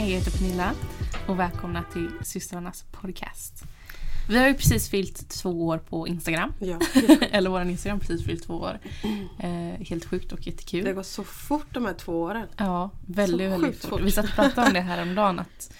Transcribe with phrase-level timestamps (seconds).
[0.00, 0.74] Hej, jag heter Pernilla
[1.26, 3.62] och välkomna till systrarnas podcast.
[4.28, 6.52] Vi har ju precis fyllt två år på Instagram.
[6.58, 6.78] Ja,
[7.30, 8.78] Eller vår Instagram precis fyllt två år.
[9.38, 10.84] Eh, helt sjukt och jättekul.
[10.84, 12.46] det går så fort de här två åren.
[12.56, 13.90] Ja, väldigt, Så väldigt fort.
[13.90, 14.00] fort.
[14.00, 15.72] Vi satt och pratade om det här om dagen att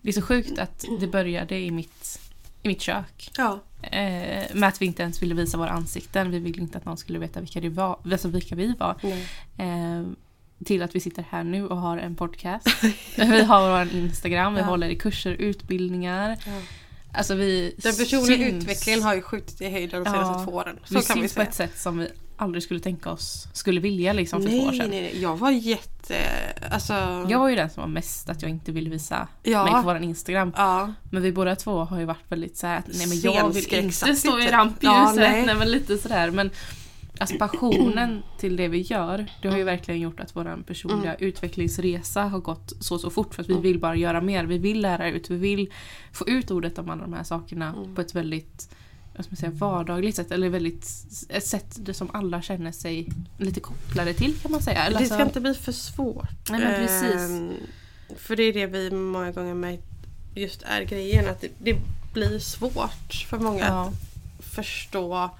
[0.00, 2.20] det är så sjukt att det började i mitt,
[2.62, 3.30] i mitt kök.
[3.36, 6.30] Ja, Eh, med att vi inte ens ville visa våra ansikten.
[6.30, 8.96] Vi ville inte att någon skulle veta vilka, det var, alltså vilka vi var.
[9.02, 9.26] nej.
[9.58, 10.06] Eh,
[10.64, 12.66] till att vi sitter här nu och har en podcast.
[13.16, 14.66] vi har vår Instagram, vi Ja.
[14.66, 16.36] håller i kurser, utbildningar.
[16.46, 16.52] Ja.
[17.14, 20.52] Alltså vi Den personliga syns, utvecklingen har ju skjutit i höjden de senaste Ja, två
[20.52, 20.78] åren.
[20.84, 21.48] Så vi kan vi syns på säga.
[21.48, 24.70] ett sätt som vi aldrig skulle tänka oss skulle vilja liksom för nej, två år
[24.70, 24.90] nej, sedan.
[24.90, 25.22] nej.
[25.22, 26.16] Jag var jätte...
[26.70, 26.92] Alltså...
[27.28, 29.64] Jag var ju den som var mest att jag inte ville visa Ja.
[29.64, 30.52] mig på vår Instagram.
[30.56, 30.92] Ja.
[31.10, 34.14] Men vi båda två har ju varit väldigt såhär att nej men jag vill inte
[34.16, 34.52] stå i typ.
[34.52, 34.82] rampljuset.
[34.98, 35.46] Ja, nej.
[35.46, 35.54] nej.
[35.54, 36.30] men lite sådär.
[36.30, 36.50] Men
[37.20, 42.22] alltså passionen till det vi gör det har ju verkligen gjort att vår personliga utvecklingsresa
[42.22, 43.62] har gått så så fort för att vi Mm.
[43.62, 44.44] vill bara göra mer.
[44.44, 45.72] Vi vill lära ut, vi vill
[46.12, 47.94] få ut ordet om alla de här sakerna Mm.
[47.94, 48.68] på ett väldigt
[49.16, 50.86] vad ska man säga, vardagligt sätt eller väldigt
[51.28, 54.84] ett sätt som alla känner sig lite kopplade till kan man säga.
[54.84, 56.50] Eller Det ska alltså- inte bli för svårt.
[56.50, 57.14] Nej, men precis.
[57.30, 57.52] Ehm,
[58.16, 59.78] för det är det vi många gånger med
[60.34, 61.28] just är grejen.
[61.28, 61.76] Att det, det
[62.12, 63.84] blir svårt för många ja.
[63.88, 63.94] att
[64.44, 65.30] förstå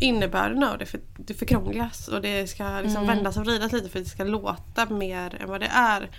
[0.00, 0.86] innebörden av det.
[0.86, 3.16] För det förkrånglas och det ska liksom Mm.
[3.16, 6.10] vändas och vridas lite för att det ska låta mer än vad det är.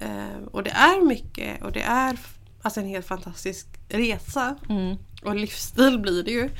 [0.00, 2.18] Ehm, och det är mycket och det är
[2.62, 4.56] alltså en helt fantastisk resa.
[4.68, 4.96] Mm.
[5.22, 6.50] Och livsstil blir det ju.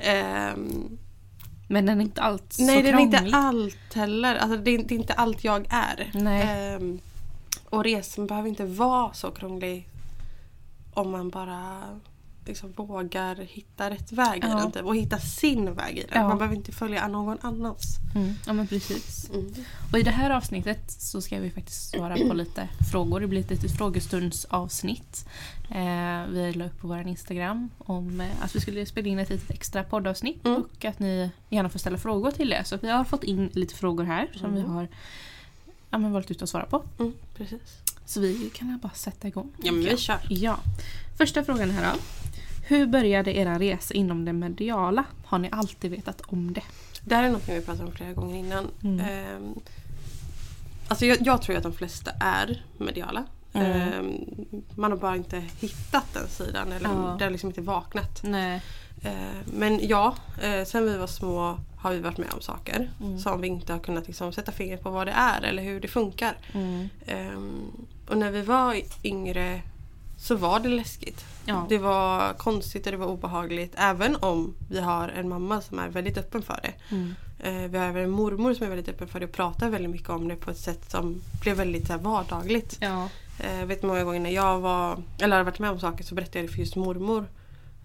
[0.00, 0.98] Ehm,
[1.68, 4.34] Men den är inte allt så nej, det är inte allt heller.
[4.34, 6.10] Alltså, det, är, det är inte allt jag är.
[6.26, 7.00] Ehm,
[7.70, 9.88] och resan behöver inte vara så krånglig
[10.94, 11.82] om man bara
[12.46, 14.54] liksom vågar hitta rätt väg i Ja.
[14.56, 14.72] den.
[14.72, 16.22] Typ, och hitta sin väg i den.
[16.22, 16.28] Ja.
[16.28, 17.96] Man behöver inte följa någon annans.
[18.14, 18.34] Mm.
[18.46, 19.30] Ja men precis.
[19.34, 19.54] Mm.
[19.92, 23.20] Och i det här avsnittet så ska vi faktiskt svara på lite frågor.
[23.20, 25.26] Det blir ett litet frågestundsavsnitt.
[25.70, 29.30] Eh, vi la upp på vår Instagram om eh, att vi skulle spela in ett
[29.30, 30.62] litet extra poddavsnitt Mm.
[30.62, 32.64] och att ni gärna får ställa frågor till det.
[32.64, 34.72] Så vi har fått in lite frågor här som vi Mm.
[34.72, 34.88] har
[35.90, 36.82] ja, men valt ut att svara på.
[36.98, 37.60] Mm, precis.
[38.12, 39.52] Så vi kan väl bara sätta igång.
[39.62, 40.18] Ja men vi kör.
[40.28, 40.58] Ja.
[41.18, 41.98] Första frågan här då.
[42.66, 45.04] Hur började era resa inom det mediala?
[45.24, 46.62] Har ni alltid vetat om det?
[47.04, 48.68] Det här är något vi pratat om flera gånger innan.
[48.84, 49.00] Mm.
[49.00, 49.54] Ehm,
[50.88, 53.24] alltså jag, jag tror att de flesta är mediala.
[53.52, 53.72] Mm.
[53.72, 54.14] Ehm,
[54.76, 57.16] man har bara inte hittat den sidan eller Ja.
[57.18, 58.22] det har liksom inte vaknat.
[58.22, 58.62] Nej.
[59.02, 63.18] Ehm, men ja, eh, sen vi var små har vi varit med om saker Mm.
[63.18, 65.88] som vi inte har kunnat liksom, sätta fingret på vad det är eller hur det
[65.88, 66.36] funkar.
[66.52, 66.88] Mm.
[67.06, 67.70] Ehm,
[68.08, 69.62] och när vi var yngre
[70.18, 71.24] så var det läskigt.
[71.46, 71.66] Ja.
[71.68, 75.88] Det var konstigt och det var obehagligt även om vi har en mamma som är
[75.88, 76.94] väldigt öppen för det.
[76.94, 77.14] Mm.
[77.38, 79.90] Eh, Vi har även en mormor som är väldigt öppen för det och pratar väldigt
[79.90, 82.76] mycket om det på ett sätt som blev väldigt så här, vardagligt.
[82.80, 83.08] Ja.
[83.58, 86.38] Jag vet många gånger när jag var, eller hade varit med om saker så berättade
[86.38, 87.26] jag det för just mormor.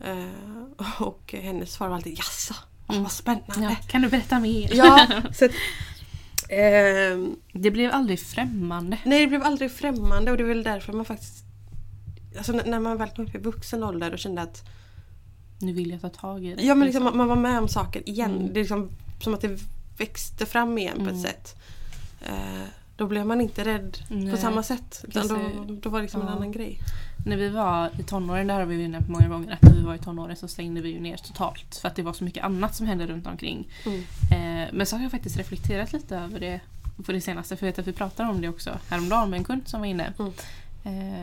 [0.06, 2.54] Eh, Och hennes svar var alltid jaså,
[2.90, 3.04] Mm.
[3.04, 3.62] vad spännande.
[3.62, 4.70] Ja, kan du berätta mer?
[4.76, 5.52] Ja, så att,
[6.50, 8.98] ehm, Det blev aldrig främmande.
[9.06, 11.44] nej det blev aldrig främmande och det är väl därför man faktiskt
[12.38, 14.64] Alltså när- man väl kom upp i vuxen ålder och kände att
[15.60, 16.62] Nu vill jag ta tag i det.
[16.64, 18.32] Ja men liksom, man- man var med om saker igen.
[18.32, 18.54] Mm.
[18.54, 18.90] Det är liksom
[19.22, 19.60] som att det
[19.98, 21.16] växte fram igen på Mm.
[21.16, 21.56] ett sätt.
[22.22, 22.68] Eh,
[22.98, 24.32] då blev man inte rädd Nej.
[24.32, 25.06] på samma sätt.
[25.08, 25.36] Utan då,
[25.82, 26.34] då var det liksom en Ja.
[26.34, 26.80] annan grej.
[27.26, 29.82] När vi var i tonåren, där har vi ju nämnt många gånger att när vi
[29.82, 31.76] var i tonåren så stängde vi ju ner totalt.
[31.82, 33.68] För att det var så mycket annat som hände runt omkring.
[33.86, 34.00] Mm.
[34.32, 36.60] Eh, men så har jag faktiskt reflekterat lite över det
[37.06, 37.56] på det senaste.
[37.58, 39.88] För jag vet att vi pratade om det också häromdagen med en kund som var
[39.88, 40.14] inne.
[40.20, 40.32] Mm.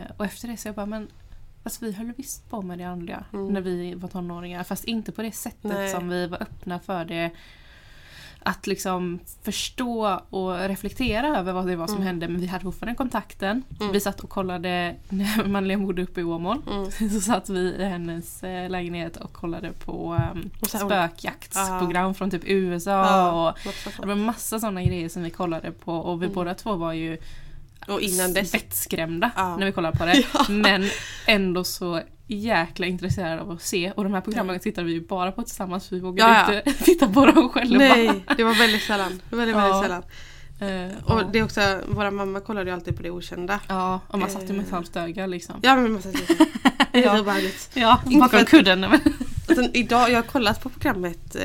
[0.00, 1.08] Eh, och efter det så jag bara, men
[1.66, 3.52] Alltså vi höll visst på med det andliga Mm.
[3.52, 5.90] när vi var tonåringar fast inte på det sättet Nej.
[5.92, 7.30] som vi var öppna för det.
[8.46, 12.06] Att liksom förstå och reflektera över vad det var som Mm.
[12.06, 13.62] hände men vi hade fortfarande kontakten.
[13.80, 13.92] Mm.
[13.92, 16.90] Vi satt och kollade, när Madeleine bodde uppe i Åmål, Mm.
[17.10, 22.90] så satt vi i hennes eh, lägenhet och kollade på um, spökjaktsprogram från typ USA
[22.90, 26.34] Ja, och det var massa sådana grejer som vi kollade på och vi Mm.
[26.34, 27.18] båda två var ju
[27.88, 28.54] Och innan dess.
[28.54, 29.56] vettskrämda Ja.
[29.56, 30.24] när vi kollade på det.
[30.34, 30.44] Ja.
[30.48, 30.88] Men
[31.26, 33.92] ändå så jäkla intresserade av att se.
[33.96, 36.84] Och de här programmen tittade vi ju bara på tillsammans för vi vågade Ja, inte
[36.84, 37.78] titta på dem själva.
[37.78, 39.20] Nej, det var väldigt sällan.
[39.30, 40.02] Väldigt, väldigt sällan.
[40.60, 43.60] Eh, Och det är också, våra mamma kollade ju alltid på det okända.
[43.68, 44.74] ja, och man satt ju med ett Eh.
[44.74, 45.54] halvt öga liksom.
[45.62, 46.34] Ja men man satt lite.
[46.92, 47.14] Det är Ja.
[47.16, 47.70] så obehagligt.
[47.74, 48.84] Ja, bakom kudden.
[49.48, 51.42] Alltså, idag, jag har kollat på programmet eh,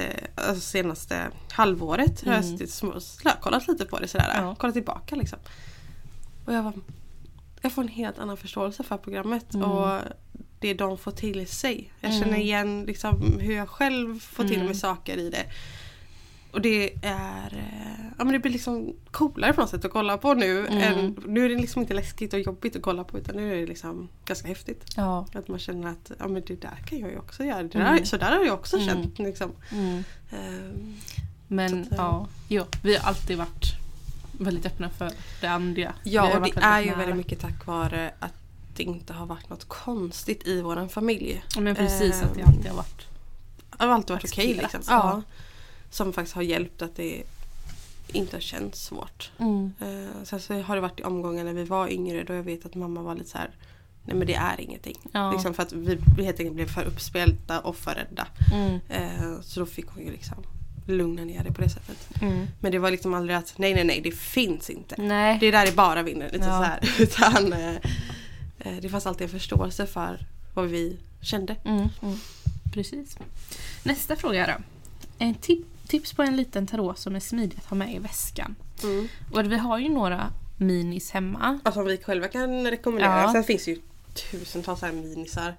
[0.48, 1.20] alltså senaste
[1.52, 2.26] halvåret.
[2.26, 2.58] Har jag Mm.
[2.58, 4.32] suttit små- slökollat lite på det sådär.
[4.36, 4.56] Ja.
[4.56, 5.40] Kollat tillbaka liksom.
[6.50, 6.74] Och jag var,
[7.62, 9.54] jag får en helt annan förståelse för programmet.
[9.54, 9.72] Mm.
[9.72, 10.00] Och
[10.60, 11.92] det de får till sig.
[12.00, 12.24] Jag Mm.
[12.24, 14.66] känner igen liksom, hur jag själv får till Mm.
[14.66, 15.46] mig saker i det.
[16.52, 20.18] Och det är, eh, ja, men det blir liksom coolare på något sätt att kolla
[20.18, 20.68] på nu.
[20.68, 20.78] Mm.
[21.00, 23.58] Än, nu är det liksom inte läskigt och jobbigt att kolla på utan nu är
[23.62, 24.86] det liksom ganska häftigt.
[24.96, 25.26] Ja.
[25.34, 27.64] Att man känner att ja, men det där kan jag ju också göra.
[27.64, 28.06] Det där, Mm.
[28.06, 28.88] Så där har jag också Mm.
[28.90, 29.20] känt.
[29.20, 29.52] Liksom.
[29.72, 30.04] Mm.
[30.32, 30.96] Ehm,
[31.48, 33.66] Men att, ja, jo, vi har alltid varit
[34.40, 35.94] väldigt öppna för det andliga.
[36.04, 36.98] Ja, och det är ju nära.
[36.98, 38.34] väldigt mycket tack vare att
[38.76, 41.44] det inte har varit något konstigt i vår familj.
[41.60, 43.08] Men precis, att det Ehm, alltid har varit.
[43.78, 44.94] Det har alltid varit okej Accepterat, liksom.
[44.96, 45.10] ja.
[45.14, 45.22] Ja.
[45.90, 47.24] Som faktiskt har hjälpt att det
[48.08, 49.32] inte har känts svårt.
[49.38, 49.74] Mm.
[49.80, 52.66] Eh, sen så har det varit i omgångar när vi var yngre då jag vet
[52.66, 53.50] att mamma var lite så här
[54.06, 54.98] Nej men det är ingenting.
[55.12, 55.32] Ja.
[55.32, 58.28] Liksom för att vi helt enkelt blev för uppspelta och för rädda.
[58.54, 58.80] Mm.
[58.90, 60.44] Eh, så då fick hon ju liksom
[60.90, 62.22] lugna ner det på det sättet.
[62.22, 62.48] Mm.
[62.60, 64.96] Men det var liksom aldrig att nej nej nej det finns inte.
[65.02, 65.38] Nej.
[65.40, 66.30] Det där är bara vinner.
[66.32, 66.58] Lite Ja.
[66.58, 66.80] så här.
[67.00, 67.76] Utan eh,
[68.60, 70.20] eh, det fanns alltid en förståelse för
[70.54, 71.56] vad vi kände.
[71.66, 71.88] Mm.
[72.02, 72.16] Mm.
[72.74, 73.18] Precis.
[73.84, 74.64] Nästa fråga då.
[75.26, 78.56] En tip tips på en liten tarot som är smidig att ha med i väskan.
[78.84, 79.08] Mm.
[79.32, 81.60] Och vi har ju några minis hemma.
[81.66, 83.22] Och som vi själva kan rekommendera.
[83.22, 83.32] Ja.
[83.32, 83.78] Sen finns ju
[84.32, 85.56] tusentals här minisar.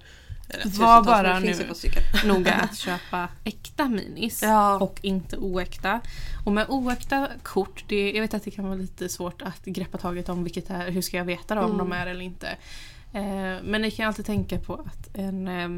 [0.65, 1.55] Var bara nu.
[2.25, 4.77] Noga att köpa äkta minis Ja.
[4.79, 5.99] och inte oäkta.
[6.45, 9.97] Och med oäkta kort, det, jag vet att det kan vara lite svårt att greppa
[9.97, 11.77] taget om vilket är, hur ska jag veta då om Mm.
[11.77, 12.47] de är eller inte.
[13.13, 13.23] Eh,
[13.63, 15.69] men ni kan alltid tänka på att en eh,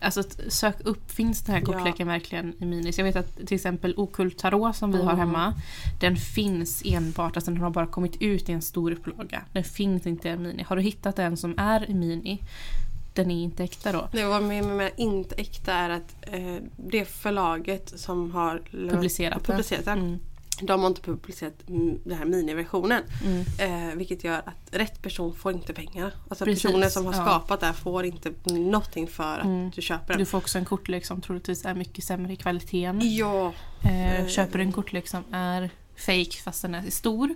[0.00, 1.66] Alltså sök upp, finns den här Ja.
[1.66, 2.98] kortleken verkligen i minis?
[2.98, 5.18] Jag vet att till exempel Okult Tarot som vi har Mm.
[5.18, 5.54] hemma
[6.00, 9.42] Den finns enbart, alltså den har bara kommit ut i en stor upplaga.
[9.52, 10.62] Den finns inte i en mini.
[10.62, 12.40] Har du hittat en som är i mini
[13.14, 14.08] Den är inte äkta då.
[14.12, 19.42] Det var med, med, med inte äkta är att eh, det förlaget som har Publicerat
[19.44, 19.98] publicerat den.
[19.98, 20.18] Mm.
[20.62, 21.54] De har inte publicerat
[22.04, 23.02] den här miniversionen.
[23.24, 23.90] Mm.
[23.90, 26.12] Eh, vilket gör att rätt person får inte pengar.
[26.28, 27.20] Alltså Precis, personen som har ja.
[27.24, 29.70] skapat det här får inte någonting för att Mm.
[29.74, 30.18] du köper den.
[30.18, 33.00] Du får också en kortlek som troligtvis är mycket sämre i kvaliteten.
[33.02, 33.52] Ja,
[33.84, 34.26] Eh, Eh.
[34.26, 37.34] köper du en kortlek som är fake fast den är stor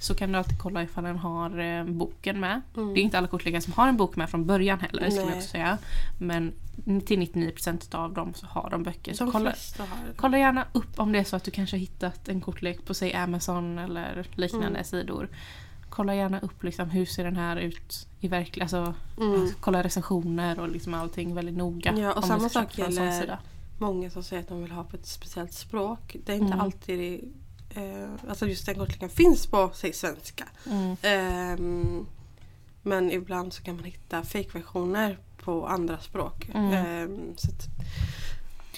[0.00, 2.60] så kan du alltid kolla ifall den har eh, boken med.
[2.76, 2.94] Mm.
[2.94, 5.26] Det är inte alla kortlekar som har en bok med från början heller skulle jag
[5.28, 5.36] Nej.
[5.38, 5.78] också säga.
[6.18, 6.52] Men
[6.84, 9.14] till 99% av dem så har de böcker.
[9.14, 9.54] Så de kolla,
[10.16, 12.94] kolla gärna upp om det är så att du kanske har hittat en kortlek på
[12.94, 14.84] säg Amazon eller liknande Mm.
[14.84, 15.28] sidor.
[15.88, 18.78] Kolla gärna upp liksom, hur ser den här ut i verkligheten.
[18.84, 19.48] Alltså, Mm.
[19.60, 21.94] kolla recensioner och liksom allting väldigt noga.
[21.98, 23.38] Ja, och samma sak gäller-.
[23.78, 26.16] Många som säger att de vill ha på ett speciellt språk.
[26.24, 26.60] Det är inte Mm.
[26.60, 27.32] alltid
[27.74, 30.44] eh, Alltså just den kortleken finns på säg svenska.
[30.70, 30.96] Mm.
[31.02, 32.06] Ehm,
[32.82, 36.50] men ibland så kan man hitta fake-versioner på andra språk.
[36.54, 36.72] Mm.
[36.72, 37.48] Ehm, så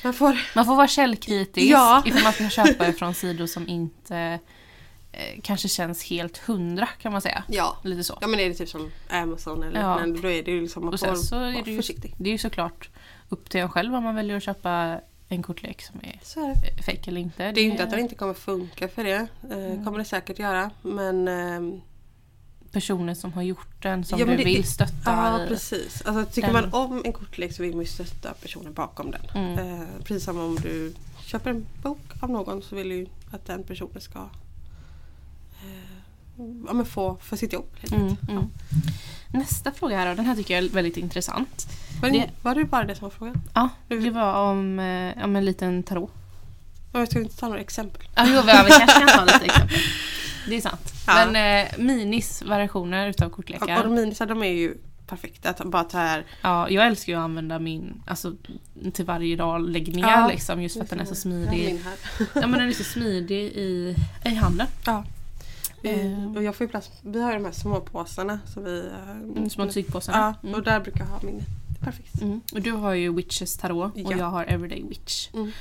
[0.05, 0.39] man får...
[0.57, 2.03] Man får vara källkritisk Ja.
[2.07, 4.39] ifall man ska köpa ifrån sidor som inte
[5.13, 7.45] eh, kanske känns helt hundra kan man säga.
[7.49, 7.77] Ja.
[7.85, 8.19] Lite så.
[8.21, 9.95] ja men är det typ som Amazon eller Ja.
[9.97, 12.15] liknande då är det ju liksom man Och får så är det ju, försiktig.
[12.19, 12.91] det är ju såklart
[13.29, 15.01] upp till en själv om man väljer att köpa
[15.33, 17.53] en kortlek som är Så är eh, fake eller inte.
[17.53, 19.27] det är ju inte att den inte kommer funka för det.
[19.51, 20.71] Eh, kommer det säkert göra.
[20.83, 21.81] Men ehm,
[22.73, 24.95] personer som har gjort den som Ja, du det- vill stötta.
[25.05, 26.03] Ja i- precis.
[26.07, 29.21] Alltså, tycker Den- man om en kortlek så vill man ju stötta personen bakom den.
[29.35, 29.59] Mm.
[29.81, 30.95] Eh, precis som om du
[31.25, 34.19] köper en bok av någon så vill du att den personen ska
[35.65, 35.99] eh,
[36.67, 37.67] ja, men få för sitt jobb.
[37.81, 38.45] helt Mm, mm.
[39.33, 41.67] Nästa fråga här då, den här tycker jag är väldigt intressant.
[42.03, 43.43] Var, det, Det- var det bara det som var frågan?
[43.55, 46.11] Ja, det var om, eh, om en liten tarot.
[46.93, 48.03] Ja, Jag ska inte ta några exempel.
[48.15, 49.77] Ja, jo, vi kanske kan ta lite exempel.
[50.49, 50.93] Det är sant.
[51.07, 51.27] Ja.
[51.27, 53.77] Men eh, minis variationer utav kortlekar.
[53.79, 54.75] Och de minisar de är ju
[55.07, 55.51] perfekta.
[55.51, 56.25] Att bara ta här.
[56.43, 58.33] Ja, jag älskar ju att använda min alltså,
[58.93, 60.29] till varje dag läggningar Ja.
[60.29, 61.81] liksom, just för att den är så smidig.
[62.19, 64.67] Ja, men den är så smidig i, i handen.
[64.87, 65.05] Ja.
[65.83, 66.91] Eh, och jag får ju plats.
[67.03, 68.41] Vi har ju de här små påsarna.
[68.47, 70.19] Så vi, eh, Mm, små tygpåsarna.
[70.43, 70.55] Ja, Mm.
[70.61, 71.43] och där brukar jag ha min.
[71.81, 72.23] Perfekt.
[72.23, 72.41] Mm.
[72.53, 74.17] Och du har ju Witches Tarot och Ja.
[74.19, 75.29] jag har Everyday Witch.
[75.35, 75.53] Mm.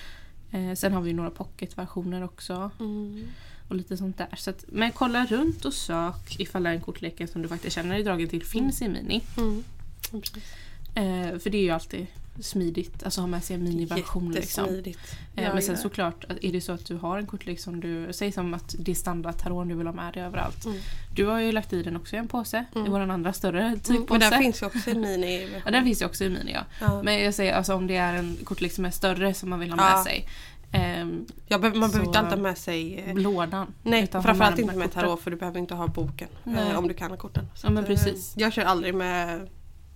[0.51, 2.71] Eh, sen har vi några pocketversioner också.
[2.79, 3.27] Mm.
[3.69, 4.29] Och lite sånt där.
[4.37, 7.75] Så att, men kolla runt och sök ifall det är en kortleken som du faktiskt
[7.75, 9.21] känner dig dragen till finns i mini.
[9.37, 9.63] Mm.
[10.95, 12.07] Eh, för det är ju alltid
[12.39, 14.31] smidigt, alltså ha med sig en miniversion.
[14.31, 14.65] Liksom.
[14.65, 14.93] Eh,
[15.35, 15.81] Ja, men sen ja.
[15.81, 18.91] såklart, är det så att du har en kortlek som du, säg som att det
[18.91, 20.65] är standardtarot du vill ha med dig överallt.
[20.65, 20.77] Mm.
[21.15, 22.91] Du har ju lagt i den också i en påse, i Mm.
[22.91, 24.19] vår andra större Mm, tygpåse.
[24.19, 26.61] men den finns ju också i mini Ja, den finns ju också i mini ja.
[26.81, 27.01] ja.
[27.03, 29.69] Men jag säger alltså om det är en kortlek som är större som man vill
[29.69, 30.03] ha med Ja.
[30.03, 30.27] sig.
[30.73, 33.73] Ehm, Man behöver inte alltid ha med sig eh, lådan.
[33.83, 36.93] Nej, utan framförallt inte med tarot för du behöver inte ha boken eh, om du
[36.93, 37.45] kan ha korten.
[37.55, 38.33] Så Ja, men eh, precis.
[38.37, 39.47] Jag kör aldrig med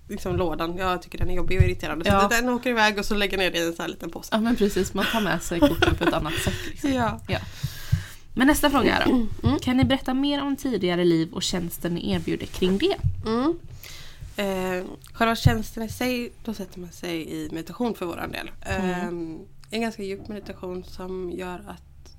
[0.10, 0.78] liksom, lådan.
[0.78, 2.06] Jag tycker den är jobbig och irriterande.
[2.10, 2.22] Ja.
[2.22, 4.30] Så den åker iväg och så lägger ner det i en sån här liten påse.
[4.32, 6.54] Ja men precis, man tar med sig korten på ett annat sätt.
[6.70, 6.92] Liksom.
[6.92, 7.40] Ja.
[8.38, 9.12] Men nästa fråga här då.
[9.48, 9.60] Mm.
[9.60, 12.98] Kan ni berätta mer om tidigare liv och tjänsten ni erbjuder kring det?
[13.26, 13.60] Mm.
[14.38, 18.52] Eh, själva tjänsten i sig, då sätter man sig i meditation för våran del.
[18.62, 19.40] Eh, Mm.
[19.72, 22.16] En ganska djup meditation som gör att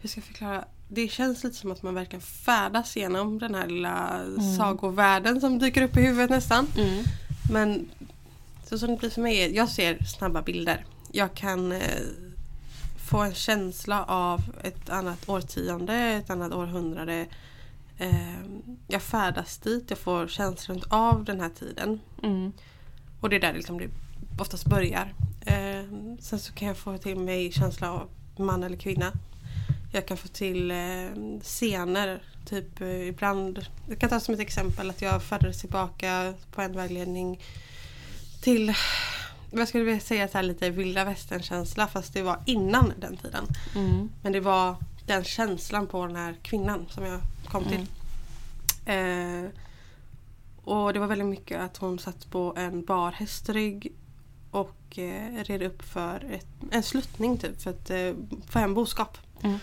[0.00, 0.64] hur ska jag förklara?
[0.94, 4.56] Det känns lite som att man verkligen färdas genom den här lilla Mm.
[4.56, 6.66] sagovärlden som dyker upp i huvudet nästan.
[6.76, 7.04] Mm.
[7.52, 7.90] Men
[8.64, 10.84] så som det blir för mig jag ser snabba bilder.
[11.12, 12.00] Jag kan eh,
[13.10, 17.26] få en känsla av ett annat årtionde, ett annat århundrade.
[17.98, 18.40] Eh,
[18.88, 22.00] jag färdas dit, jag får känslan av den här tiden.
[22.22, 22.52] Mm.
[23.20, 23.88] Och det är där liksom det
[24.40, 25.14] oftast börjar.
[25.46, 25.84] Eh,
[26.20, 29.12] sen så kan jag få till mig känsla av man eller kvinna.
[29.94, 30.76] Jag kan få till eh,
[31.42, 32.22] scener.
[32.44, 36.76] Typ eh, ibland, jag kan ta som ett exempel att jag färdades tillbaka på en
[36.76, 37.40] vägledning
[38.42, 38.74] till,
[39.50, 43.46] vad skulle jag säga, så här lite vilda västern-känsla fast det var innan den tiden.
[43.74, 44.10] Mm.
[44.22, 47.86] Men det var den känslan på den här kvinnan som jag kom till.
[48.86, 49.50] Eh,
[50.64, 53.92] och det var väldigt mycket att hon satt på en bar hästrygg
[54.50, 58.12] och eh, red upp för ett, en sluttning typ för att eh,
[58.48, 59.18] få hem boskap.
[59.42, 59.58] Mm.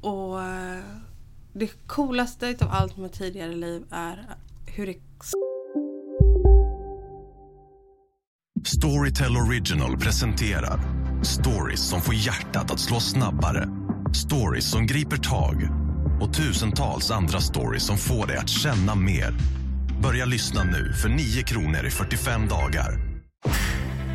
[0.00, 0.82] Och eh,
[1.52, 4.26] det coolaste utav allt med tidigare liv är
[4.66, 4.96] hur det
[8.64, 10.80] Storytel Original presenterar
[11.22, 13.68] stories som får hjärtat att slå snabbare.
[14.14, 15.68] Stories som griper tag
[16.20, 19.34] och tusentals andra stories som får dig att känna mer.
[20.02, 22.98] Börja lyssna nu för 9 kronor i 45 dagar.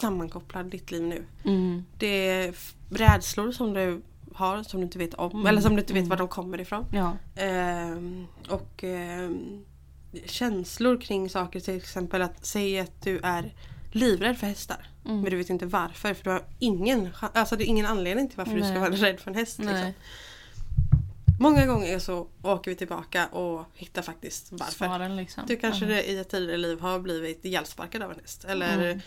[0.00, 1.24] Sammankopplar ditt liv nu.
[1.44, 1.84] Mm.
[1.98, 2.54] Det är
[2.90, 4.02] rädslor som du
[4.34, 6.86] har som du inte vet om eller som du inte vet var de kommer ifrån.
[6.92, 7.16] Ja.
[7.36, 9.64] Ehm, och ehm,
[10.24, 13.54] känslor kring saker till exempel att säga att du är
[13.92, 14.86] livrädd för hästar.
[15.04, 15.20] Mm.
[15.20, 18.36] Men du vet inte varför för du har ingen, alltså det är ingen anledning till
[18.36, 18.80] varför du ska Nej.
[18.80, 19.58] vara rädd för en häst.
[19.58, 19.74] Liksom.
[19.74, 19.94] Nej.
[21.40, 24.72] Många gånger så åker vi tillbaka och hittar faktiskt varför.
[24.72, 25.44] Svaren liksom.
[25.46, 28.44] Du kanske det i ett tidigare liv har blivit ihjälsparkad av en häst.
[28.44, 29.00] Eller Mm.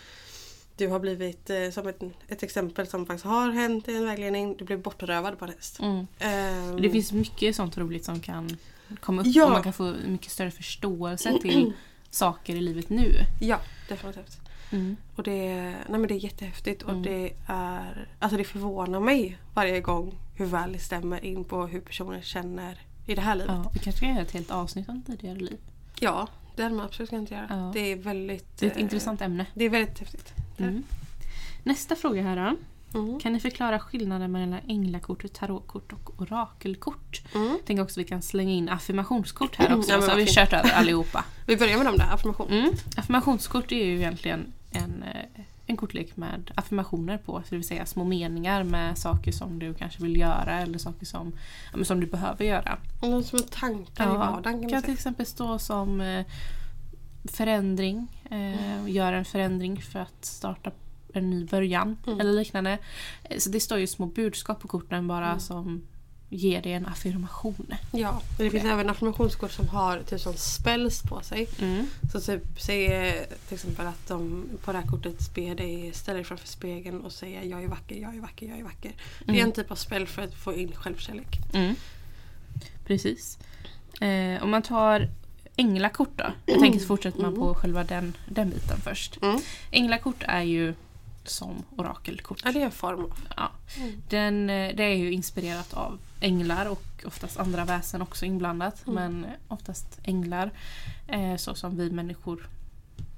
[0.78, 4.56] Du har blivit, eh, som ett, ett exempel som faktiskt har hänt i en vägledning,
[4.58, 5.80] du blev bortrövad på en häst.
[5.80, 6.08] Mm.
[6.20, 8.58] Ehm, Det finns mycket sånt roligt som kan
[9.00, 9.46] komma upp Ja.
[9.46, 11.74] och man kan få mycket större förståelse till
[12.10, 13.12] saker i livet nu.
[13.42, 14.38] Ja, definitivt.
[14.72, 14.98] Mm.
[15.16, 17.04] Och det, nej men det är jättehäftigt och Mm.
[17.04, 21.82] det är Alltså det förvånar mig varje gång hur väl det stämmer in på hur
[21.82, 23.52] personer känner i det här livet.
[23.64, 25.58] Ja, vi kanske kan göra ett helt avsnitt om tidigare liv.
[26.00, 27.48] Ja, det hade man absolut kunnat göra.
[27.50, 27.72] Ja.
[27.74, 29.46] Det är väldigt Det är ett eh, intressant ämne.
[29.54, 30.34] Det är väldigt häftigt.
[30.64, 30.84] Mm.
[31.64, 32.56] Nästa fråga här då.
[32.94, 33.20] Mm.
[33.20, 37.22] Kan ni förklara skillnaden mellan änglakort, tarotkort och orakelkort?
[37.36, 37.60] Mm.
[37.66, 39.92] Tänk också att vi kan slänga in affirmationskort här också.
[39.92, 41.26] Ja, så har vi kört över allihopa.
[41.46, 42.52] Vi börjar med dem där, affirmation.
[42.52, 42.72] Mm.
[42.98, 47.34] Affirmationskort är ju egentligen en, eh, en kortlek med affirmationer på.
[47.34, 51.06] Så det vill säga små meningar med saker som du kanske vill göra eller saker
[51.06, 51.34] som,
[51.74, 52.78] ja, som du behöver göra.
[53.02, 56.26] De som tankar i vardagen kan kan till exempel stå som eh,
[57.28, 58.08] förändring.
[58.30, 58.86] Mm.
[58.86, 60.72] Eh, Gör en förändring för att starta
[61.14, 62.20] en ny början Mm.
[62.20, 62.78] eller liknande.
[63.24, 65.40] Eh, Så det står ju små budskap på korten bara Mm.
[65.40, 65.88] som
[66.30, 67.74] ger dig en affirmation.
[67.92, 71.48] Ja, men det finns även affirmationskort som har typ som spells på sig.
[71.62, 71.86] Mm.
[72.12, 73.14] Så typ säg eh,
[73.48, 77.12] till exempel att de på det här kortet ber dig ställa dig framför spegeln och
[77.12, 78.92] säga jag är vacker, jag är vacker, jag är vacker.
[79.20, 79.46] Det är Mm.
[79.46, 81.38] en typ av spel för att få in självkärlek.
[81.54, 81.76] Mm.
[82.86, 83.38] Precis.
[84.02, 85.10] Eh, om man tar
[85.58, 86.26] änglakort då.
[86.46, 89.18] Jag tänker så fortsätter man på själva den, den biten först.
[89.22, 89.40] Mm.
[89.72, 90.74] Änglakort är ju
[91.24, 92.42] som orakelkort.
[92.44, 93.20] Ja, det är en form av.
[93.36, 93.52] Ja.
[93.78, 94.02] Mm.
[94.10, 98.88] Den, eh, det är ju inspirerat av änglar och oftast andra väsen också inblandat.
[98.88, 98.96] Mm.
[98.96, 100.52] Men oftast änglar.
[101.08, 102.50] Eh, så som vi människor,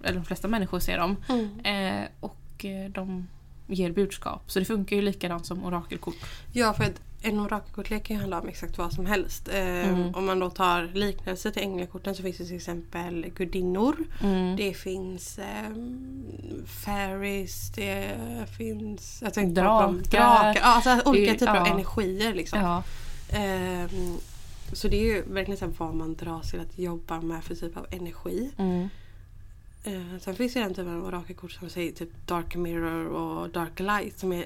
[0.04, 1.16] eller de flesta människor ser dem.
[1.30, 1.60] Mm.
[1.60, 3.28] Eh, och eh, de
[3.68, 4.52] ger budskap.
[4.52, 6.16] Så det funkar ju likadant som orakelkort.
[6.54, 6.84] Ja, för
[7.22, 9.48] en orakelkortlek kan ju handla om exakt vad som helst.
[9.48, 10.16] Eh, Mm.
[10.16, 13.96] Om man då tar liknelse till änglakorten så finns det till exempel gudinnor.
[14.24, 14.56] Mm.
[14.56, 18.16] Det finns ehm, fairies, det
[18.58, 19.92] finns tänkte Drakar.
[19.92, 20.62] drakar.
[20.62, 21.74] Alltså olika typer av ja.
[21.74, 22.34] energier.
[22.34, 22.60] Liksom.
[22.60, 22.84] Ja.
[23.32, 24.18] Ehm,
[24.74, 27.78] så det är ju verkligen så vad man dras till att jobba med för typ
[27.78, 28.52] av energi.
[28.58, 28.90] Mm.
[29.84, 33.80] Eh, sen finns det den typen av orakelkort som säger typ Dark Mirror och Dark
[33.80, 34.46] Light som är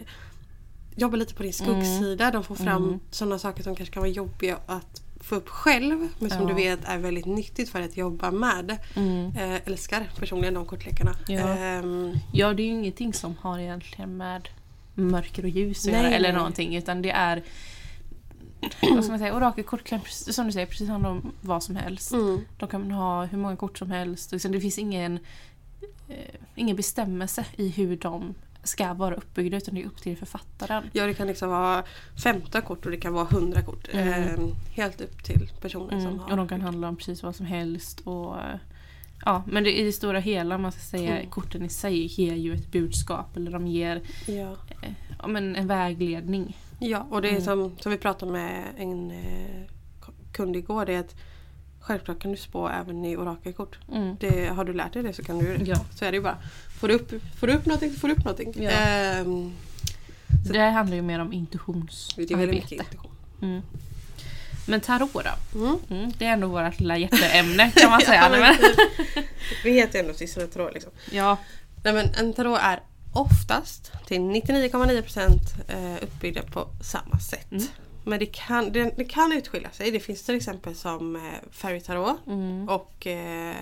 [0.95, 2.31] jobbar lite på din skuggsida.
[2.31, 2.99] De får fram Mm.
[3.11, 6.47] sådana saker som kanske kan vara jobbiga att få upp själv men som Ja.
[6.47, 8.77] du vet är väldigt nyttigt för att jobba med.
[8.95, 9.25] Mm.
[9.37, 11.15] Eh, älskar personligen de kortlekarna.
[11.27, 11.39] Ja.
[11.57, 14.49] Ehm, Ja, det är ju ingenting som har egentligen med
[14.95, 17.43] mörker och ljus att Nej, göra eller någonting utan det är
[18.81, 22.11] vad ska man säga, orakelkort kan som du säger precis handla om vad som helst.
[22.11, 22.41] Mm.
[22.57, 24.29] De kan ha hur många kort som helst.
[24.29, 25.19] Det finns ingen,
[26.09, 28.33] eh, ingen bestämmelse i hur de
[28.63, 30.83] ska vara uppbyggda utan det är upp till författaren.
[30.93, 31.83] Ja det kan liksom vara
[32.23, 33.87] 15 kort och det kan vara 100 kort.
[33.91, 34.07] Mm.
[34.23, 34.39] Eh,
[34.71, 36.19] helt upp till personen som Mm.
[36.19, 36.31] har.
[36.31, 37.99] Och de kan handla om precis vad som helst.
[37.99, 38.35] Och,
[39.25, 41.29] ja, men det, i det stora hela, man ska säga, Mm.
[41.29, 44.55] korten i sig ger ju ett budskap eller de ger Ja.
[44.81, 46.57] eh, ja, men en vägledning.
[46.79, 47.43] ja och det är Mm.
[47.43, 49.61] som, som vi pratade med en eh,
[50.31, 50.85] kund igår.
[50.85, 51.15] Det är att
[51.83, 53.77] självklart kan du spå även i orakelkort.
[53.91, 54.15] Mm.
[54.19, 55.65] Det, har du lärt dig det så kan du det.
[55.65, 55.75] Ja.
[55.95, 56.37] Så är det ju bara.
[56.79, 58.53] Får du upp, får du upp någonting får du upp någonting.
[58.63, 58.69] Ja.
[58.71, 59.53] Ehm,
[60.51, 62.35] Det här handlar ju mer om det är väldigt intuitionsarbete.
[62.47, 63.11] mycket intuition.
[63.41, 63.61] Mm.
[64.67, 65.59] Men tarot då?
[65.59, 65.77] Mm.
[65.89, 68.37] Mm, det är ändå vårt lilla hjärteämne kan man säga.
[68.39, 68.55] Ja.
[69.63, 70.91] Vi heter ju ändå Sissela Tarot liksom.
[71.11, 71.37] ja.
[71.83, 72.79] Nej men en tarot är
[73.13, 75.29] oftast till 99,9%
[75.67, 77.51] eh, uppbyggda på samma sätt.
[77.51, 77.63] Mm.
[78.03, 79.91] Men det kan, det, det kan utskilja sig.
[79.91, 82.69] Det finns till exempel som eh, Tarot Mm.
[82.69, 83.55] och eh,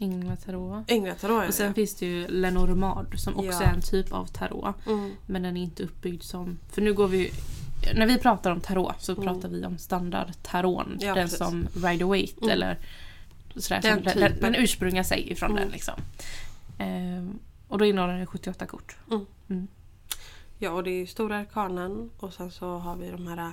[0.00, 0.90] Änglatarot.
[0.90, 1.48] Änglatarot.
[1.48, 3.62] Och sen finns det ju Lenormand som också Ja.
[3.62, 4.86] är en typ av tarot.
[4.86, 5.12] mm.
[5.26, 6.58] Men den är inte uppbyggd som...
[6.72, 7.30] För nu går vi
[7.94, 9.24] När vi pratar om tarot så Mm.
[9.24, 10.96] pratar vi om standardtaron.
[11.00, 11.38] Ja, den precis.
[11.38, 12.50] som Rider Waite Mm.
[12.50, 12.78] eller
[13.56, 13.82] sådär.
[13.82, 15.62] Den som, den, den, ursprungar sig ifrån Mm.
[15.62, 15.94] den liksom.
[16.78, 17.38] Ehm,
[17.68, 18.96] och då innehåller den 78 kort.
[20.58, 23.52] Ja och det är stora arkanen och sen så har vi de här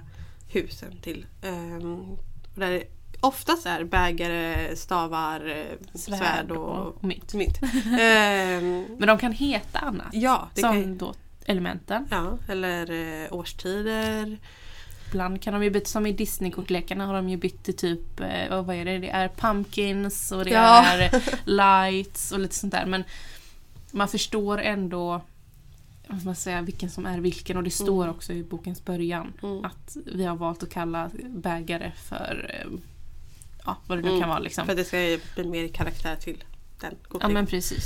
[0.50, 1.26] husen till.
[1.44, 2.18] Um,
[2.56, 2.84] där det
[3.22, 7.34] oftast är bägare, stavar, eh, svärd, och, och mynt.
[7.34, 7.60] mynt.
[8.00, 10.08] Ehm, Men de kan heta annat.
[10.12, 11.14] ja, det som kan, då
[11.46, 12.08] elementen.
[12.12, 12.92] ja, eller
[13.24, 14.38] eh, årstider.
[15.08, 18.62] Ibland kan de ju byta, som i Disney-kortlekarna har de ju bytt till typ, eh,
[18.64, 18.98] vad är det?
[18.98, 20.86] Det är pumpkins och det Ja.
[20.86, 21.12] är
[21.46, 22.86] lights och lite sånt där.
[22.86, 23.04] Men
[23.92, 25.22] man förstår ändå
[26.10, 28.16] vad man säga, vilken som är vilken och det står Mm.
[28.16, 29.66] också i bokens början Mm.
[29.66, 32.80] att vi har valt att kalla bägare för eh,
[33.66, 34.20] ja, vad det nu Mm.
[34.20, 34.40] kan vara.
[34.40, 34.66] Liksom.
[34.66, 36.44] För att det ska bli mer karaktär till
[36.80, 37.34] den Ja kortleken.
[37.34, 37.84] men precis.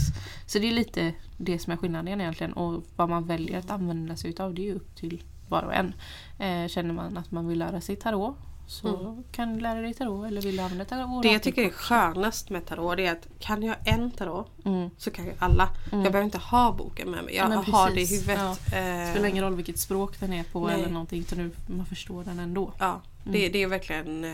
[0.47, 4.15] Så det är lite det som är skillnaden egentligen och vad man väljer att använda
[4.15, 5.93] sig utav det är ju upp till var och en.
[6.39, 8.35] Eh, känner man att man vill lära sig tarot
[8.69, 11.07] så kan du lära dig tarot eller vill du använda tarot.
[11.09, 11.21] Mm.
[11.21, 14.89] Det jag tycker är skönast med tarot det är att kan jag en tarot Mm.
[14.97, 15.69] så kan jag alla.
[15.91, 16.03] Mm.
[16.03, 17.35] Jag behöver inte ha boken med mig.
[17.35, 18.39] Jag Ja, har det i huvudet.
[18.39, 18.51] Ja.
[18.77, 20.75] Eh, Det spelar ingen roll vilket språk den är på Nej.
[20.81, 22.73] eller någonting utan man förstår den ändå.
[22.79, 23.51] Ja, det, Mm.
[23.51, 24.31] det är verkligen eh,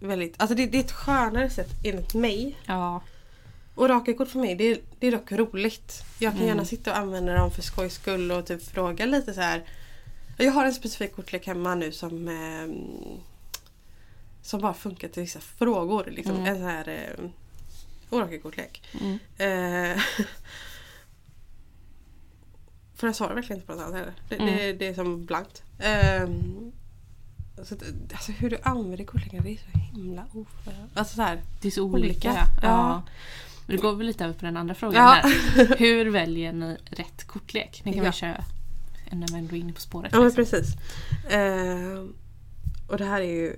[0.00, 0.34] väldigt...
[0.36, 2.56] Alltså det, det är ett skönare sätt enligt mig.
[2.66, 3.00] Ja.
[3.74, 6.02] Orakelkort för mig det är, det är dock roligt.
[6.18, 6.48] Jag kan Mm.
[6.48, 9.64] gärna sitta och använda dem för skojs skull och typ fråga lite så här.
[10.36, 12.66] Jag har en specifik kortlek hemma nu som eh,
[14.42, 16.08] som bara funkar till vissa frågor.
[16.10, 16.34] Liksom.
[16.36, 16.46] Mm.
[16.46, 17.30] En sån här eh,
[18.10, 18.82] orakelkortlek.
[19.00, 19.18] Mm.
[19.38, 19.98] Eh,
[22.94, 24.14] för jag svarar verkligen inte på något annat heller.
[24.28, 24.56] Det, Mm.
[24.56, 25.62] det, det är som blankt.
[25.78, 26.72] Ehm,
[27.64, 30.96] så att, alltså hur du använder kortleken det är så himla oförståeligt.
[30.98, 32.28] Alltså så här, Det är så olika.
[32.28, 32.32] Olika.
[32.32, 32.68] Ja.
[32.68, 33.02] Ja.
[33.66, 35.08] Men det går väl lite över på den andra frågan Ja.
[35.08, 35.76] här.
[35.78, 37.82] Hur väljer ni rätt kortlek?
[37.84, 38.04] Ni kan Ja.
[38.04, 38.44] väl köra
[39.10, 40.10] när man ändå är inne på spåret.
[40.12, 40.44] Ja men liksom.
[40.44, 40.74] precis.
[41.30, 42.14] Ehm,
[42.88, 43.56] och det här är ju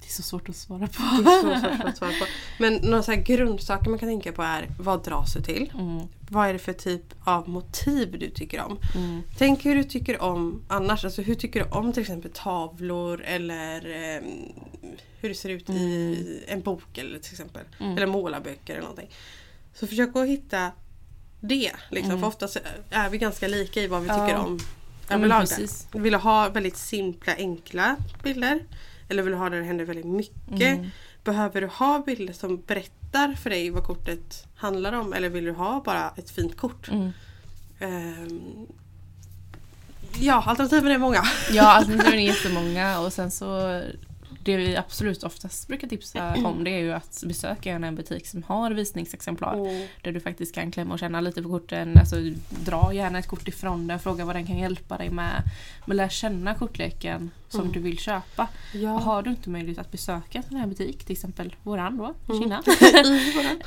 [0.00, 1.02] Det är så svårt att svara på.
[1.22, 2.26] det är så svårt att svara på.
[2.58, 5.72] Men några så grundsaker man kan tänka på är vad dras du till?
[5.78, 8.78] Mm, Vad är det för typ av motiv du tycker om?
[8.94, 11.04] mm, Tänk hur du tycker om annars.
[11.04, 14.24] Alltså hur tycker du om till exempel tavlor eller ehm,
[15.20, 17.62] hur det ser ut i en bok eller till exempel.
[17.80, 17.96] Mm.
[17.96, 19.10] Eller målarböcker eller någonting.
[19.74, 20.70] Så försök att hitta
[21.40, 21.72] det.
[21.90, 22.10] Liksom.
[22.10, 22.20] Mm.
[22.20, 22.56] För oftast
[22.90, 24.58] är vi ganska lika i vad vi tycker om.
[25.08, 25.56] Ja, men överlag där.
[25.56, 25.88] precis.
[25.92, 28.60] Vill du ha väldigt simpla enkla bilder?
[29.08, 30.78] Eller vill du ha där det händer väldigt mycket?
[30.78, 30.86] Mm.
[31.24, 35.12] Behöver du ha bilder som berättar för dig vad kortet handlar om?
[35.12, 36.88] Eller vill du ha bara ett fint kort?
[36.88, 37.12] Mm.
[37.78, 38.66] Ehm,
[40.18, 41.22] ja, alternativen är många.
[41.50, 43.82] Ja, alternativen är jättemånga och sen så
[44.48, 48.26] det vi absolut oftast brukar tipsa om det är ju att besöka gärna en butik
[48.26, 49.54] som har visningsexemplar.
[49.54, 49.86] Mm.
[50.02, 51.98] Där du faktiskt kan klämma och känna lite på korten.
[51.98, 52.16] Alltså,
[52.64, 55.42] dra gärna ett kort ifrån den, fråga vad den kan hjälpa dig med.
[55.86, 57.72] Men lär känna kortleken som Mm.
[57.72, 58.48] du vill köpa.
[58.72, 58.94] Ja.
[58.94, 62.14] Och har du inte möjlighet att besöka en sån här butik, till exempel våran då,
[62.28, 62.42] Mm.
[62.42, 62.62] Kina.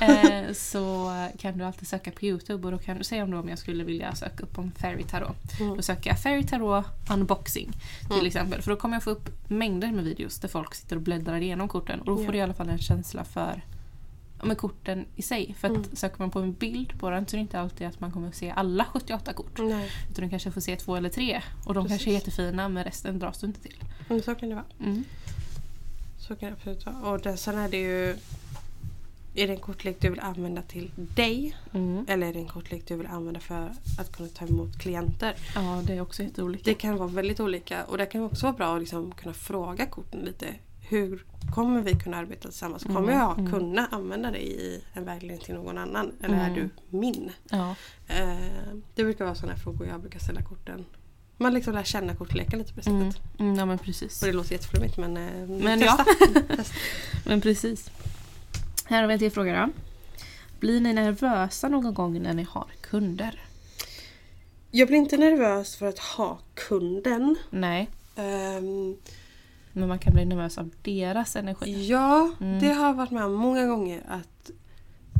[0.00, 3.38] eh, så kan du alltid söka på Youtube och då kan du säga om, då
[3.38, 5.60] om jag skulle vilja söka upp om Fairy Tarot.
[5.60, 5.76] Mm.
[5.76, 8.26] Då söker jag Fairy Tarot unboxing till Mm.
[8.26, 8.62] exempel.
[8.62, 11.68] För då kommer jag få upp mängder med videos där folk sitter och bläddrar igenom
[11.68, 12.00] korten.
[12.00, 12.32] Och då får Ja.
[12.32, 13.62] du i alla fall en känsla för
[14.42, 15.54] men korten i sig.
[15.58, 15.96] För att Mm.
[15.96, 18.28] söker man på en bild på den så är det inte alltid att man kommer
[18.28, 19.58] att se alla 78 kort.
[19.58, 21.42] Nej, Utan du kanske får se två eller tre.
[21.66, 21.90] Och de Precis.
[21.98, 23.76] kanske är jättefina men resten dras du inte till.
[24.08, 24.64] men så kan det vara.
[24.80, 25.04] Mm.
[26.18, 26.96] Så kan det absolut vara.
[27.12, 28.16] Och det, sen är det ju
[29.34, 31.56] är det en kortlek du vill använda till dig?
[31.74, 32.04] Mm.
[32.08, 35.34] Eller är det en kortlek du vill använda för att kunna ta emot klienter?
[35.54, 36.62] Ja, det är också jätteolika.
[36.64, 39.86] Det kan vara väldigt olika och det kan också vara bra att liksom kunna fråga
[39.86, 40.46] korten lite.
[40.92, 41.24] Hur
[41.54, 42.82] kommer vi kunna arbeta tillsammans?
[42.84, 46.12] Kommer jag kunna använda dig i en vägledning till någon annan?
[46.22, 47.32] Eller är du min?
[47.50, 47.74] Ja.
[48.08, 48.36] Eh,
[48.94, 50.84] det brukar vara sådana frågor jag brukar ställa korten.
[51.36, 53.12] Man liksom lär känna kortleken lite på det Mm.
[53.12, 53.40] sättet.
[53.40, 54.22] Mm, ja men precis.
[54.22, 56.04] Och det låter jätteflummigt men, eh, Men testa.
[56.34, 56.40] ja.
[56.56, 56.74] Testa.
[57.26, 57.90] Men precis.
[58.84, 59.72] Här har vi en till fråga då.
[60.60, 63.42] Blir ni nervösa någon gång när ni har kunder?
[64.70, 67.36] Jag blir inte nervös för att ha kunden.
[67.50, 68.96] Nej, Ehm,
[69.72, 71.86] men man kan bli nervös av deras energi.
[71.88, 72.60] Ja, Mm.
[72.60, 74.50] det har jag varit med om många gånger att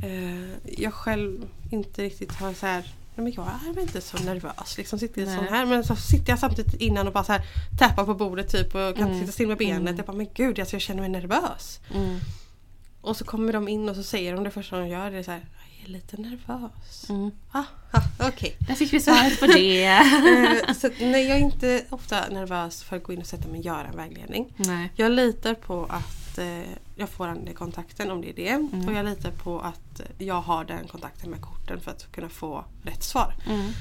[0.04, 4.78] eh, jag själv inte riktigt har så här men jag är väl inte så nervös.
[4.78, 5.36] Liksom sitter Nej.
[5.36, 5.66] sån här.
[5.66, 7.42] Men så sitter jag samtidigt innan och bara så här
[7.78, 9.20] tappar på bordet typ och kan Mm.
[9.20, 9.80] sitta still med benet.
[9.80, 9.96] Mm.
[9.96, 11.80] Jag bara, men gud alltså, jag känner mig nervös.
[11.94, 12.18] Mm.
[13.00, 15.10] Och så kommer de in och så säger de det första de gör.
[15.10, 15.40] Det är så här,
[15.84, 17.10] är lite nervös.
[17.10, 17.30] Mm.
[17.50, 18.56] Ah, ah, Okej.
[18.58, 19.82] Där fick vi svaret på det.
[20.22, 23.58] Eh, så nej, jag är inte ofta nervös för att gå in och sätta mig
[23.58, 24.54] och göra en vägledning.
[24.56, 24.92] Nej.
[24.96, 26.60] Jag litar på att eh,
[26.96, 28.48] jag får den kontakten om det är det.
[28.48, 28.88] Mm.
[28.88, 32.64] Och jag litar på att jag har den kontakten med korten för att kunna få
[32.82, 33.34] rätt svar.
[33.46, 33.72] Mm.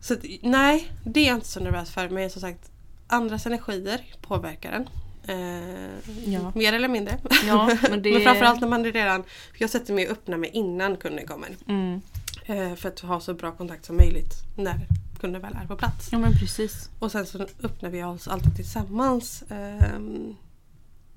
[0.00, 2.08] Så nej, det är jag inte så nervös för.
[2.08, 2.70] Men som sagt,
[3.06, 4.88] andras energier påverkar den.
[5.28, 5.88] Eh,
[6.26, 6.52] Ja.
[6.54, 7.18] Mer eller mindre.
[7.46, 9.24] Ja, men det- men framförallt när man är redan...
[9.58, 11.48] Jag sätter mig och öppnar mig innan kunden kommer.
[11.68, 12.00] Mm.
[12.44, 14.86] Eh, för att ha så bra kontakt som möjligt när
[15.20, 16.08] kunden väl är på plats.
[16.12, 16.90] Ja men precis.
[16.98, 19.44] Och sen så öppnar vi oss alltid tillsammans.
[19.48, 20.36] ehm,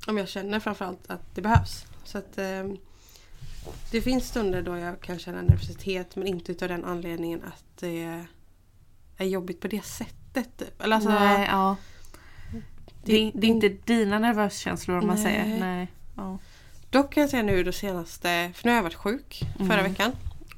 [0.07, 1.85] om jag känner framförallt att det behövs.
[2.03, 2.77] Så att ehm,
[3.91, 8.23] Det finns stunder då jag kan känna nervositet men inte utav den anledningen att det
[9.17, 10.57] är jobbigt på det sättet.
[10.57, 10.81] typ.
[10.81, 11.75] Eller alltså, Nej, ja.
[13.03, 15.25] Det, det- är inte dina nervöskänslor om man Nej.
[15.25, 15.59] säger.
[15.59, 15.87] Nej.
[16.17, 16.37] Ja.
[16.89, 19.91] Dock kan jag säga nu det senaste, för nu har jag varit sjuk förra Mm.
[19.91, 20.11] veckan.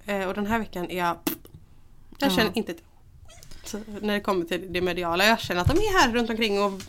[0.05, 1.17] Eh, och den här veckan är jag...
[2.17, 2.35] Jag Ja.
[2.35, 2.83] känner inte ett
[4.01, 5.25] när det kommer till det mediala.
[5.25, 6.81] Jag känner att de är här runt omkring och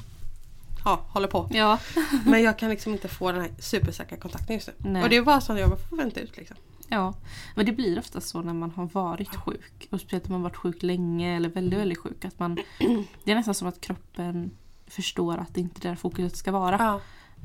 [0.84, 1.48] ja, håller på.
[1.52, 1.78] ja.
[2.26, 4.90] Men jag kan liksom inte få den här supersäkra kontakten just nu.
[4.90, 5.02] Nej.
[5.02, 6.56] Och det är bara så att jag bara får vänta ut liksom.
[6.88, 7.14] Ja,
[7.54, 9.88] men det blir ofta så när man har varit sjuk.
[9.90, 12.24] Och speciellt om man varit sjuk länge eller väldigt, väldigt sjuk.
[12.24, 12.54] Att man,
[13.24, 14.50] det är nästan som att kroppen
[14.86, 16.76] förstår att det inte är där fokuset ska vara.
[16.78, 17.00] Ja.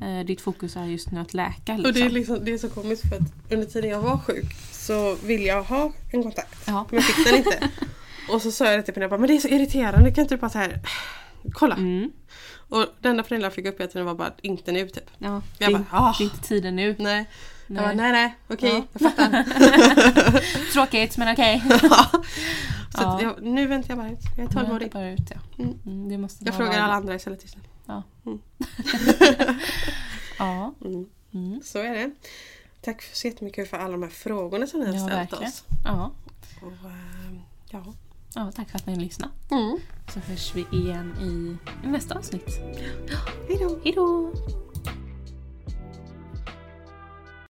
[0.06, 1.72] Eh, ditt fokus är just nu att läka.
[1.74, 2.14] Och det är, Liksom.
[2.14, 5.62] liksom, det är så komiskt för att under tiden jag var sjuk så ville jag
[5.62, 6.58] ha en kontakt.
[6.66, 6.86] Ja.
[6.90, 7.68] Men fick den inte.
[8.32, 10.40] Och så sa jag det till Pernilla, men det är så irriterande, kan inte du
[10.40, 10.80] bara så här
[11.52, 11.74] kolla?
[11.76, 12.10] Mm.
[12.68, 15.10] Och det enda Pernilla fick upp hela tiden var bara inte nu typ.
[15.18, 16.14] Ja, Jag det, är- bara, ah.
[16.18, 16.96] det är inte tiden nu.
[16.98, 17.26] Nej.
[17.66, 17.82] Jag Nej.
[17.84, 18.84] bara, nej nej, okej, Ja.
[18.92, 19.44] jag fattar.
[20.72, 21.62] Tråkigt men okej.
[22.94, 23.22] så Ja.
[23.22, 24.18] jag, nu väntar jag bara ut.
[24.36, 24.92] Jag är tolvårig.
[24.92, 25.62] bara ut, ja.
[25.64, 25.78] Mm.
[25.86, 27.62] Mm, det måste Jag frågar alla andra istället just nu.
[27.86, 28.02] Ja.
[28.26, 28.38] Mm.
[30.38, 30.74] ja.
[30.84, 31.06] Mm.
[31.34, 31.60] Mm.
[31.64, 32.10] Så är det.
[32.80, 35.44] Tack så jättemycket för alla de här frågorna som ni har Ja, ställt verkligen.
[35.48, 35.64] oss.
[35.84, 36.10] Ja.
[36.62, 37.84] Och, ehm, ja.
[38.34, 39.32] ja, tack för att ni lyssnade.
[39.50, 39.78] Mm.
[40.14, 41.56] Så hörs vi igen i
[41.88, 42.48] nästa avsnitt.
[43.48, 44.32] Hej då!